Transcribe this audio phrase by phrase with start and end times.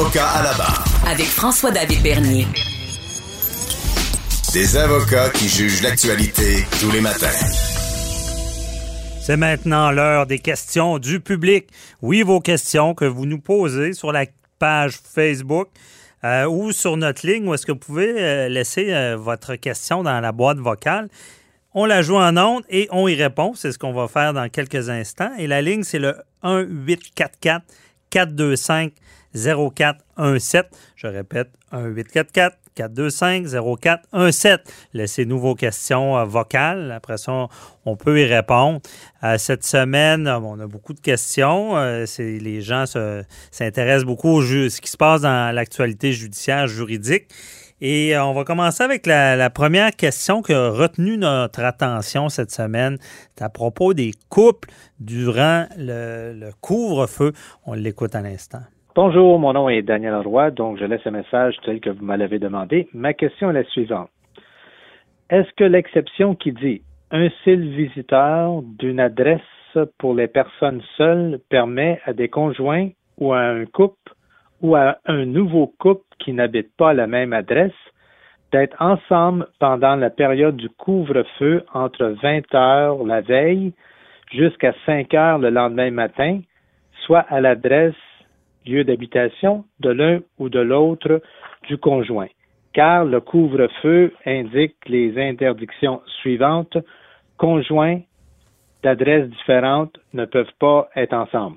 [0.00, 0.84] Avocat à la barre.
[1.06, 2.46] Avec François-David Bernier.
[4.54, 7.26] Des avocats qui jugent l'actualité tous les matins.
[9.20, 11.68] C'est maintenant l'heure des questions du public.
[12.00, 14.24] Oui, vos questions que vous nous posez sur la
[14.58, 15.68] page Facebook
[16.24, 20.02] euh, ou sur notre ligne où est-ce que vous pouvez euh, laisser euh, votre question
[20.02, 21.10] dans la boîte vocale.
[21.74, 23.52] On la joue en ondes et on y répond.
[23.54, 25.32] C'est ce qu'on va faire dans quelques instants.
[25.36, 27.66] Et la ligne, c'est le 1844
[28.08, 28.92] 425
[29.34, 30.66] 0417.
[30.96, 33.46] Je répète, 1844 425
[33.80, 34.60] 0417.
[34.94, 36.92] Laissez-nous vos questions euh, vocales.
[36.92, 37.48] Après ça,
[37.84, 38.80] on peut y répondre.
[39.24, 41.76] Euh, cette semaine, euh, on a beaucoup de questions.
[42.18, 42.84] les gens
[43.50, 47.28] s'intéressent beaucoup à ce qui se passe dans l'actualité judiciaire juridique.
[47.82, 52.98] Et on va commencer avec la, première question qui a retenu notre attention cette semaine.
[53.34, 54.68] C'est à propos des couples
[54.98, 57.32] durant le couvre-feu.
[57.64, 58.60] On l'écoute à l'instant.
[58.96, 62.40] Bonjour, mon nom est Daniel Roy, donc je laisse un message tel que vous m'avez
[62.40, 62.88] demandé.
[62.92, 64.10] Ma question est la suivante.
[65.30, 72.00] Est-ce que l'exception qui dit un seul visiteur d'une adresse pour les personnes seules permet
[72.04, 74.12] à des conjoints ou à un couple
[74.60, 77.70] ou à un nouveau couple qui n'habite pas la même adresse
[78.50, 83.72] d'être ensemble pendant la période du couvre-feu entre 20 heures la veille
[84.32, 86.40] jusqu'à 5 heures le lendemain matin,
[87.06, 87.94] soit à l'adresse
[88.66, 91.22] lieu d'habitation de l'un ou de l'autre
[91.68, 92.28] du conjoint,
[92.72, 96.76] car le couvre-feu indique les interdictions suivantes.
[97.36, 98.00] Conjoints
[98.82, 101.56] d'adresses différentes ne peuvent pas être ensemble.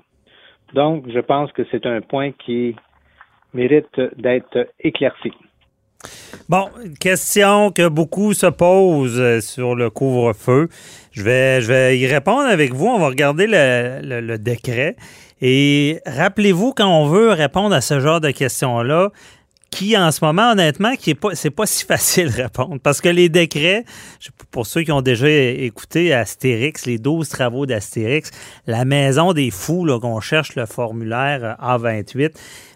[0.72, 2.74] Donc, je pense que c'est un point qui
[3.52, 5.32] mérite d'être éclairci.
[6.48, 6.68] Bon,
[7.00, 10.68] question que beaucoup se posent euh, sur le couvre-feu.
[11.12, 12.86] Je vais, je vais y répondre avec vous.
[12.86, 14.96] On va regarder le, le décret.
[15.40, 19.10] Et rappelez-vous, quand on veut répondre à ce genre de questions-là,
[19.74, 22.78] qui en ce moment, honnêtement, qui est pas, c'est pas si facile de répondre.
[22.82, 23.84] Parce que les décrets,
[24.50, 28.30] pour ceux qui ont déjà écouté Astérix, les 12 travaux d'Astérix,
[28.66, 32.32] la maison des fous, là, qu'on cherche le formulaire A28,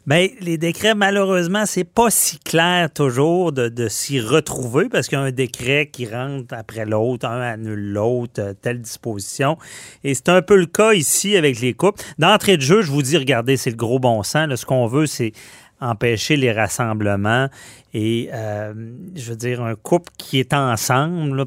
[0.07, 5.19] mais ben, les décrets, malheureusement, c'est pas si clair toujours de, s'y retrouver parce qu'il
[5.19, 9.59] y a un décret qui rentre après l'autre, un annule l'autre, euh, telle disposition.
[10.05, 12.03] Et c'est un peu le cas ici avec les couples.
[12.19, 14.55] D'entrée de jeu, je vous dis, regardez, c'est le gros bon sens.
[14.55, 15.33] ce qu'on veut, c'est
[15.81, 17.49] empêcher les rassemblements.
[17.95, 18.73] Et euh,
[19.15, 21.45] je veux dire, un couple qui est ensemble,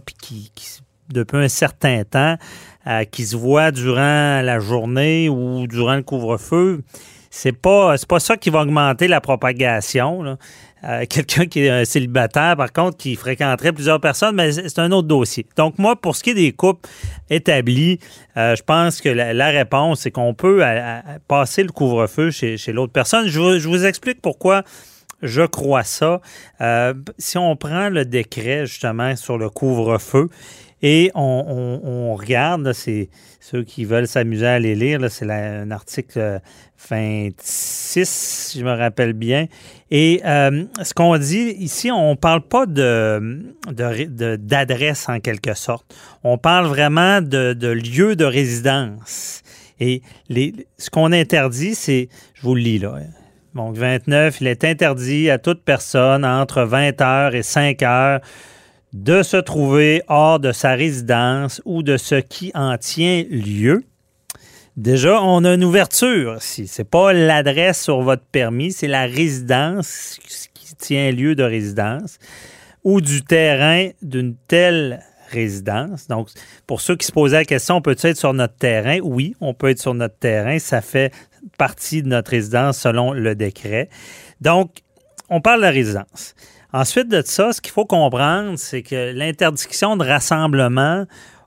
[1.10, 2.38] depuis un certain temps,
[2.88, 6.84] euh, qui se voit durant la journée ou durant le couvre-feu,
[7.32, 10.38] c'est pas pas ça qui va augmenter la propagation.
[10.84, 14.92] Euh, quelqu'un qui est un célibataire, par contre, qui fréquenterait plusieurs personnes, mais c'est un
[14.92, 15.46] autre dossier.
[15.56, 16.90] Donc, moi, pour ce qui est des couples
[17.30, 18.00] établis,
[18.36, 20.64] euh, je pense que la, réponse, c'est qu'on peut
[21.28, 23.28] passer le couvre-feu chez, l'autre personne.
[23.28, 24.64] Je, vous explique pourquoi
[25.22, 26.20] je crois ça.
[26.62, 30.30] Euh, si on prend le décret, justement, sur le couvre-feu,
[30.82, 33.10] et on, regarde, c'est
[33.40, 36.42] ceux qui veulent s'amuser à les lire, c'est un article
[36.90, 39.46] 26, si je me rappelle bien.
[39.92, 43.56] Et euh, ce qu'on dit ici, on ne parle pas de,
[44.38, 45.96] d'adresse en quelque sorte.
[46.24, 49.44] On parle vraiment de, de lieu de résidence.
[49.80, 53.00] Et les, ce qu'on interdit, c'est, je vous le lis là,
[53.56, 58.22] donc 29, il est interdit à toute personne entre 20 heures et 5 heures
[58.94, 63.84] de se trouver hors de sa résidence ou de ce qui en tient lieu.
[64.78, 66.42] Déjà, on a une ouverture.
[66.42, 70.18] Si c'est pas l'adresse sur votre permis, c'est la résidence
[70.54, 72.18] qui tient lieu de résidence
[72.84, 76.08] ou du terrain d'une telle résidence.
[76.08, 76.30] Donc,
[76.68, 79.00] pour ceux qui se posaient la question, peut être sur notre terrain?
[79.02, 80.60] Oui, on peut être sur notre terrain.
[80.60, 81.14] Ça fait
[81.58, 83.90] partie de notre résidence selon le décret.
[84.42, 84.72] Donc,
[85.30, 86.36] on parle de la résidence.
[86.74, 91.06] Ensuite de ça, ce qu'il faut comprendre, c'est que l'interdiction de rassemblement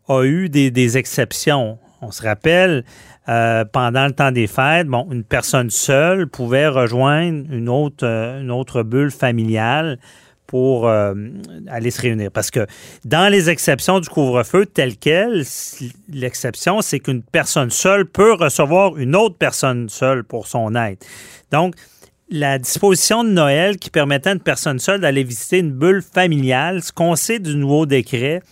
[0.08, 1.78] a eu des, exceptions.
[2.02, 2.84] On se rappelle,
[3.28, 8.42] euh, pendant le temps des fêtes, bon, une personne seule pouvait rejoindre une autre, euh,
[8.42, 9.98] une autre bulle familiale
[10.46, 11.14] pour euh,
[11.68, 12.30] aller se réunir.
[12.30, 12.66] Parce que
[13.06, 15.44] dans les exceptions du couvre-feu telles quelles,
[16.12, 20.98] l'exception, c'est qu'une personne seule peut recevoir une autre personne seule pour son aide.
[21.50, 21.74] Donc,
[22.34, 26.82] la disposition de Noël qui permettait à une personne seule d'aller visiter une bulle familiale.
[26.82, 28.42] Ce qu'on sait du nouveau décret,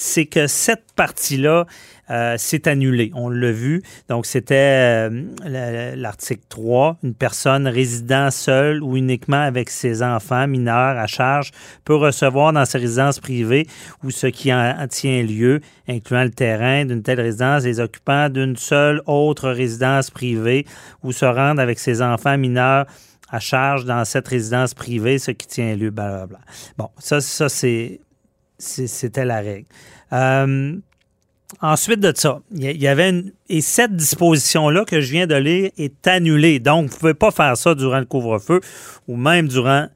[0.00, 1.66] c'est que cette partie-là
[2.10, 3.12] euh, s'est annulée.
[3.14, 3.82] On l'a vu.
[4.08, 6.96] Donc, c'était euh, l'article 3.
[7.04, 11.50] Une personne résidant seule ou uniquement avec ses enfants mineurs à charge
[11.84, 13.66] peut recevoir dans ses résidences privées
[14.02, 18.56] ou ce qui en tient lieu, incluant le terrain d'une telle résidence, les occupants d'une
[18.56, 20.66] seule autre résidence privée
[21.04, 22.86] ou se rendre avec ses enfants mineurs
[23.30, 26.40] à charge dans cette résidence privée, ce qui tient lieu, blablabla.
[26.78, 28.00] Bon, ça, ça c'est,
[28.60, 29.66] c'était la règle.
[30.12, 30.76] Euh,
[31.60, 35.70] ensuite de ça, il y avait une, et cette disposition-là que je viens de lire
[35.78, 36.60] est annulée.
[36.60, 38.60] Donc, vous ne pouvez pas faire ça durant le couvre-feu
[39.08, 39.88] ou même durant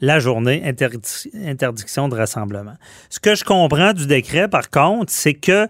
[0.00, 2.74] la journée, interdiction de rassemblement.
[3.08, 5.66] Ce que je comprends du décret, par contre, c'est que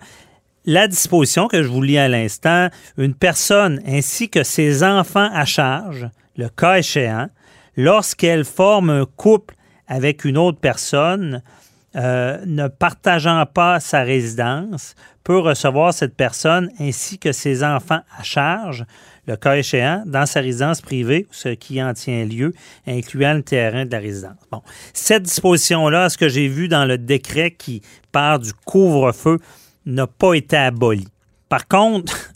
[0.66, 5.44] la disposition que je vous lis à l'instant, une personne ainsi que ses enfants à
[5.44, 7.28] charge le cas échéant,
[7.76, 9.54] lorsqu'elle forme un couple
[9.86, 11.42] avec une autre personne,
[11.96, 18.22] euh, ne partageant pas sa résidence, peut recevoir cette personne ainsi que ses enfants à
[18.22, 18.84] charge,
[19.26, 22.52] le cas échéant, dans sa résidence privée, ce qui en tient lieu,
[22.86, 24.36] incluant le terrain de la résidence.
[24.50, 24.62] Bon,
[24.92, 27.80] cette disposition-là, ce que j'ai vu dans le décret qui
[28.12, 29.38] part du couvre-feu,
[29.86, 31.08] n'a pas été abolie.
[31.48, 32.33] Par contre,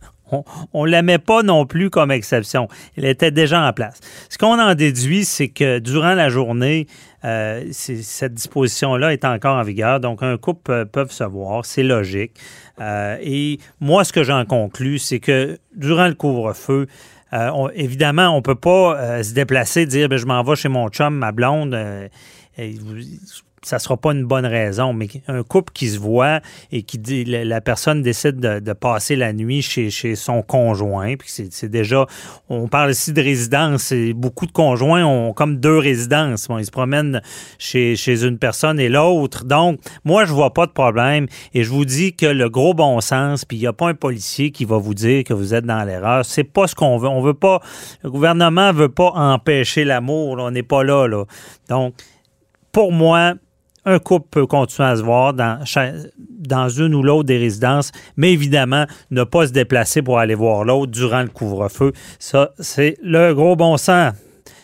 [0.73, 2.69] on ne la met pas non plus comme exception.
[2.97, 4.01] Elle était déjà en place.
[4.29, 6.87] Ce qu'on en déduit, c'est que durant la journée,
[7.25, 10.01] euh, cette disposition-là est encore en vigueur.
[10.01, 12.33] Donc, un couple peut, se voir, c'est logique.
[12.81, 16.87] Euh, et moi, ce que j'en conclus, c'est que durant le couvre-feu,
[17.33, 20.89] euh, évidemment, on ne peut pas se déplacer, dire ben, je m'en vais chez mon
[20.89, 21.77] chum, ma blonde
[23.69, 26.41] ça sera pas une bonne raison, mais un couple qui se voit
[26.73, 31.29] et qui dit la, personne décide de, passer la nuit chez, chez son conjoint, puis
[31.51, 32.07] c'est déjà,
[32.49, 36.49] on parle ici de résidence, et beaucoup de conjoints ont comme deux résidences.
[36.59, 37.21] ils se promènent
[37.59, 39.45] chez, chez une personne et l'autre.
[39.45, 43.01] Donc, moi, je vois pas de problème et je vous dis que le gros bon
[43.01, 45.67] sens, puis il n'y a pas un policier qui va vous dire que vous êtes
[45.67, 46.25] dans l'erreur.
[46.25, 47.09] C'est pas ce qu'on veut.
[47.09, 47.61] On veut pas,
[48.03, 50.37] le gouvernement veut pas empêcher l'amour.
[50.39, 51.25] On n'est pas là, là.
[51.69, 51.95] Donc,
[52.73, 53.35] pour moi,
[53.89, 58.85] un couple peut continuer à se voir dans, une ou l'autre des résidences, mais évidemment,
[59.11, 61.93] ne pas se déplacer pour aller voir l'autre durant le couvre-feu.
[62.19, 64.13] Ça, c'est le gros bon sens.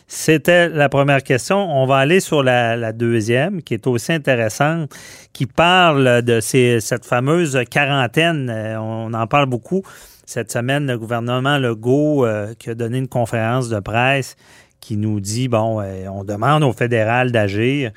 [0.07, 1.57] C'était la première question.
[1.57, 4.95] On va aller sur la, deuxième, qui est aussi intéressante,
[5.33, 8.51] qui parle de cette fameuse quarantaine.
[8.51, 9.83] Euh, on en parle beaucoup.
[10.27, 14.37] Cette semaine, le gouvernement Legault euh, qui a donné une conférence de presse
[14.81, 17.91] qui nous dit, bon, euh, on demande au fédéral d'agir.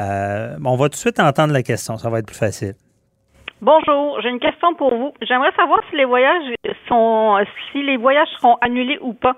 [0.00, 2.74] Euh, on va tout de suite entendre la question, ça va être plus facile.
[3.62, 5.14] Bonjour, j'ai une question pour vous.
[5.22, 6.54] J'aimerais savoir si les voyages
[6.88, 7.38] sont
[7.72, 9.36] si les voyages seront annulés ou pas.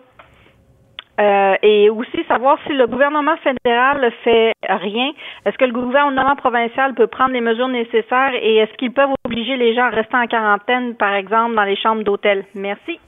[1.20, 5.10] Euh, et aussi savoir si le gouvernement fédéral ne fait rien.
[5.44, 9.56] Est-ce que le gouvernement provincial peut prendre les mesures nécessaires et est-ce qu'ils peuvent obliger
[9.56, 12.44] les gens à rester en quarantaine, par exemple, dans les chambres d'hôtel?
[12.55, 13.00] Merci.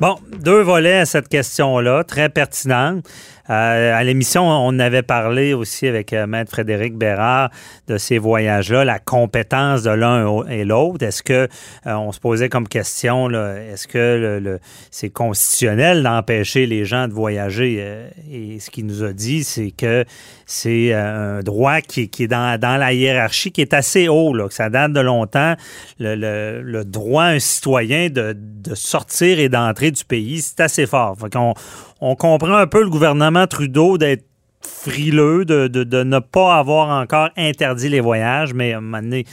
[0.00, 3.04] Bon, deux volets à cette question-là, très pertinente.
[3.48, 7.50] Euh, à l'émission, on avait parlé aussi avec euh, Maître Frédéric Bérard
[7.86, 11.04] de ces voyages-là, la compétence de l'un et l'autre.
[11.04, 11.48] Est-ce que
[11.86, 14.58] euh, on se posait comme question, est-ce que le,
[14.90, 18.06] c'est constitutionnel d'empêcher les gens de voyager?
[18.30, 20.04] et ce qu'il nous a dit, c'est que
[20.46, 24.70] c'est un droit qui, est dans, la hiérarchie qui est assez haut, là, que ça
[24.70, 25.54] date de longtemps.
[25.98, 28.36] Le, droit à un citoyen de,
[28.74, 31.16] sortir et d'entrer du pays, c'est assez fort.
[31.18, 31.54] Fait qu'on
[32.00, 34.24] on comprend un peu le gouvernement Trudeau d'être
[34.60, 39.24] frileux, de, ne pas avoir encore interdit les voyages, mais à un moment donné,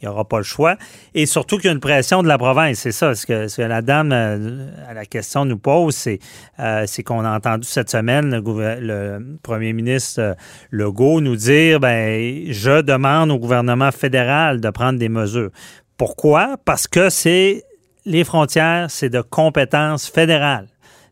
[0.00, 0.76] il n'y aura pas le choix.
[1.14, 2.78] Et surtout qu'il y a une pression de la province.
[2.78, 6.08] C'est ça, ce que, la dame euh, à la question nous pose,
[6.58, 10.34] euh, c'est qu'on a entendu cette semaine le, premier ministre euh,
[10.70, 15.50] Legault nous dire ben, je demande au gouvernement fédéral de prendre des mesures.
[15.96, 16.56] Pourquoi?
[16.64, 17.62] Parce que c'est
[18.04, 20.66] les frontières, c'est de compétence fédérale.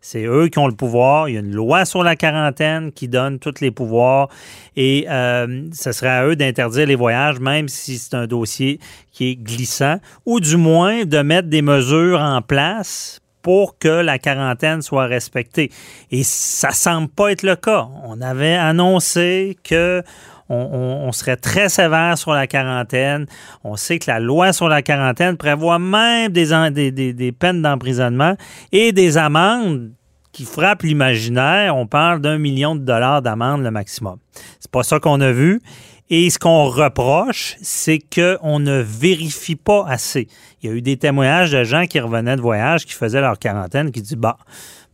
[0.04, 1.28] C'est eux qui ont le pouvoir.
[1.28, 4.28] Il y a une loi sur la quarantaine qui donne tous les pouvoirs
[4.76, 8.80] et euh, ce serait à eux d'interdire les voyages, même si c'est un dossier
[9.12, 14.18] qui est glissant, ou du moins de mettre des mesures en place pour que la
[14.18, 15.70] quarantaine soit respectée.
[16.10, 17.88] Et ça semble pas être le cas.
[18.04, 20.02] On avait annoncé que
[20.48, 23.26] on, serait très sévère sur la quarantaine.
[23.64, 28.36] On sait que la loi sur la quarantaine prévoit même des, peines d'emprisonnement
[28.70, 29.92] et des amendes
[30.32, 31.76] qui frappent l'imaginaire.
[31.76, 34.16] On parle d'un million de dollars d'amende le maximum.
[34.60, 35.60] C'est pas ça qu'on a vu.
[36.14, 40.28] Et ce qu'on reproche, c'est qu'on ne vérifie pas assez.
[40.62, 43.38] Il y a eu des témoignages de gens qui revenaient de voyage, qui faisaient leur
[43.38, 44.36] quarantaine, qui disent, bah,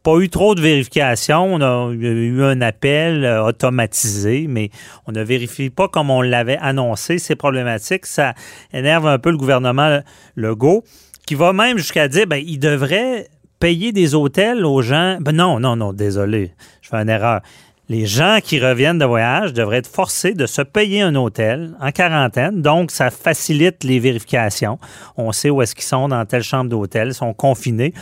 [0.08, 1.44] pas eu trop de vérifications.
[1.44, 4.70] On a eu un appel euh, automatisé, mais
[5.06, 7.18] on ne vérifie pas comme on l'avait annoncé.
[7.18, 8.06] C'est problématique.
[8.06, 8.32] Ça
[8.72, 10.00] énerve un peu le gouvernement
[10.34, 10.82] Legault,
[11.26, 13.28] qui va même jusqu'à dire ben, il devrait
[13.60, 15.18] payer des hôtels aux gens.
[15.20, 17.42] Ben non, non, non, désolé, je fais une erreur.
[17.90, 21.90] Les gens qui reviennent de voyage devraient être forcés de se payer un hôtel en
[21.90, 22.62] quarantaine.
[22.62, 24.78] Donc, ça facilite les vérifications.
[25.18, 27.92] On sait où est-ce qu'ils sont dans telle chambre d'hôtel, ils sont confinés.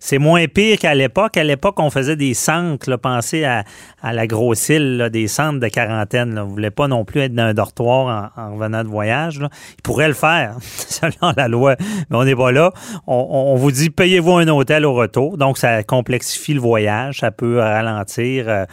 [0.00, 1.36] C'est moins pire qu'à l'époque.
[1.36, 2.88] À l'époque, on faisait des centres.
[2.88, 3.64] Là, pensez à,
[4.02, 6.34] la grosse île, des centres de quarantaine.
[6.34, 6.42] Là.
[6.42, 9.40] Vous ne voulez pas non plus être dans un dortoir en, revenant de voyage.
[9.40, 9.48] Là.
[9.78, 11.76] Ils pourraient le faire, selon la loi.
[12.10, 12.72] Mais on n'est pas là.
[13.06, 15.38] On, vous dit, payez-vous un hôtel au retour.
[15.38, 17.20] Donc, ça complexifie le voyage.
[17.20, 18.48] Ça peut ralentir.
[18.48, 18.64] Euh,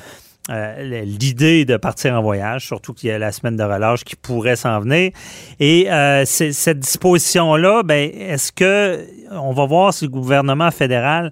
[0.52, 4.16] euh, l'idée de partir en voyage, surtout qu'il y a la semaine de relâche qui
[4.16, 5.12] pourrait s'en venir.
[5.60, 11.32] Et euh, cette disposition-là, ben, est-ce que on va voir si le gouvernement fédéral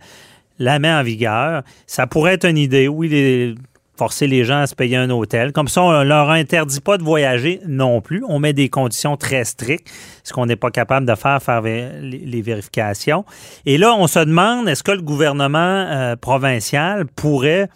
[0.58, 1.62] la met en vigueur?
[1.86, 2.88] Ça pourrait être une idée.
[2.88, 3.55] Oui, les,
[3.96, 5.51] forcer les gens à se payer un hôtel.
[5.51, 8.24] Comme ça, on leur interdit pas de voyager non plus.
[8.27, 9.88] On met des conditions très strictes,
[10.24, 13.25] ce qu'on n'est pas capable de faire, faire les vérifications.
[13.65, 17.70] Et là, on se demande, est-ce que le gouvernement euh, provincial pourrait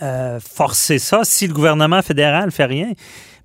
[0.00, 2.92] euh, forcer ça si le gouvernement fédéral fait rien?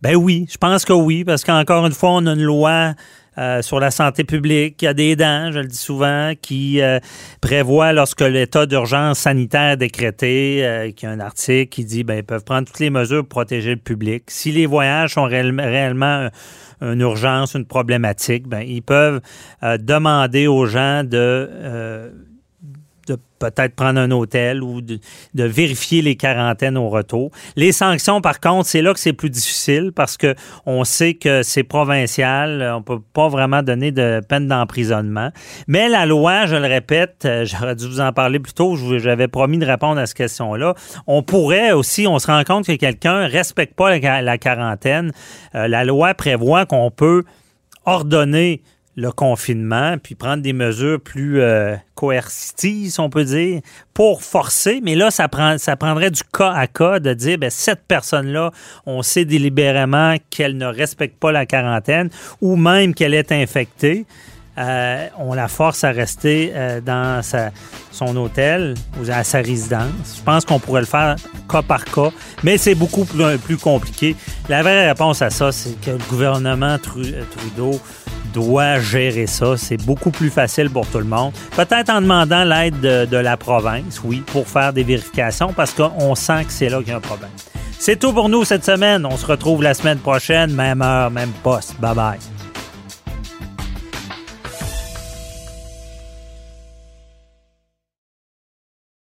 [0.02, 2.94] Ben oui, je pense que oui, parce qu'encore une fois, on a une loi
[3.38, 7.00] euh, sur la santé publique, qui a des dents, je le dis souvent, qui euh,
[7.42, 12.24] prévoit lorsque l'état d'urgence sanitaire est décrété, qui a un article qui dit ben ils
[12.24, 14.24] peuvent prendre toutes les mesures pour protéger le public.
[14.28, 16.30] Si les voyages sont réellement
[16.82, 19.22] une urgence, une problématique, ben ils peuvent
[19.62, 22.12] demander aux gens de
[23.08, 25.00] de peut-être prendre un hôtel ou de,
[25.34, 27.32] vérifier les quarantaines au retour.
[27.56, 30.36] Les sanctions, par contre, c'est là que c'est plus difficile parce que
[30.66, 35.32] on sait que c'est provincial, on peut pas vraiment donner de peine d'emprisonnement.
[35.68, 39.28] Mais la loi, je le répète, euh, j'aurais dû vous en parler plus tôt, j'avais
[39.28, 40.74] promis de répondre à cette question-là.
[41.06, 45.12] On pourrait aussi, on se rend compte que quelqu'un respecte pas la, quarantaine.
[45.56, 47.24] Euh, la loi prévoit qu'on peut
[47.86, 48.62] ordonner
[48.98, 53.62] le confinement, puis prendre des mesures plus euh, coercitives, on peut dire,
[53.94, 54.82] pour forcer.
[54.84, 58.52] Mais là, ça, prend, ça prendrait du cas à cas de dire, ben, cette personne-là,
[58.88, 62.10] on sait délibérément qu'elle ne respecte pas la quarantaine
[62.42, 64.08] ou même qu'elle est infectée.
[64.58, 67.22] Euh, on la force à rester euh, dans
[67.92, 70.18] son hôtel ou à sa résidence.
[70.18, 71.16] Je pense qu'on pourrait le faire
[71.48, 72.10] cas par cas,
[72.44, 74.16] mais c'est beaucoup plus, compliqué.
[74.50, 77.80] La vraie réponse à ça, c'est que le gouvernement Trudeau
[78.38, 79.58] doit gérer ça.
[79.58, 81.34] C'est beaucoup plus facile pour tout le monde.
[81.56, 86.46] Peut-être en demandant l'aide de, la province, oui, pour faire des vérifications, parce qu'on sent
[86.46, 87.32] que c'est là qu'il y a un problème.
[87.80, 89.06] C'est tout pour nous cette semaine.
[89.06, 91.80] On se retrouve la semaine prochaine, même heure, même poste.
[91.80, 92.37] Bye bye.